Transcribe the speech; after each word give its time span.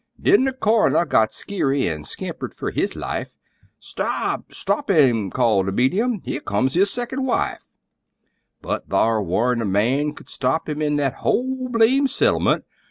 Then 0.17 0.45
the 0.45 0.53
coroner 0.53 1.05
got 1.05 1.31
skeery 1.31 1.87
an' 1.87 2.05
scampered 2.05 2.55
fer 2.55 2.71
his 2.71 2.95
life! 2.95 3.35
"Stop 3.77 4.51
stop 4.51 4.89
him!" 4.89 5.29
said 5.31 5.65
the 5.67 5.71
medium; 5.71 6.21
"here 6.25 6.39
comes 6.39 6.73
his 6.73 6.89
second 6.89 7.23
wife!" 7.27 7.67
But 8.63 8.89
thar' 8.89 9.21
warn't 9.21 9.61
a 9.61 9.65
man 9.65 10.13
could 10.13 10.29
stop 10.31 10.67
him 10.67 10.81
in 10.81 10.95
that 10.95 11.13
whole 11.21 11.67
blame 11.69 12.07
settlement. 12.07 12.65